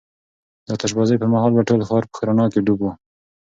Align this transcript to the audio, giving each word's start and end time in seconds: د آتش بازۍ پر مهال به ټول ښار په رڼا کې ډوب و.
د 0.65 0.67
آتش 0.75 0.91
بازۍ 0.97 1.15
پر 1.19 1.29
مهال 1.33 1.51
به 1.55 1.67
ټول 1.69 1.81
ښار 1.87 2.03
په 2.13 2.19
رڼا 2.27 2.45
کې 2.53 2.59
ډوب 2.65 2.79
و. 2.81 2.89